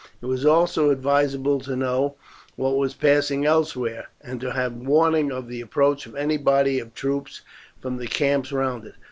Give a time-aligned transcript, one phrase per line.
[0.19, 2.15] It was also advisable to know
[2.55, 6.95] what was passing elsewhere, and to have warning of the approach of any body of
[6.95, 7.41] troops
[7.79, 8.95] from the camps round it.